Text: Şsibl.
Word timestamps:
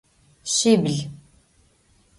Şsibl. 0.53 0.95